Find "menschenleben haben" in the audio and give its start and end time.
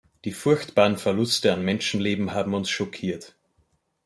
1.63-2.55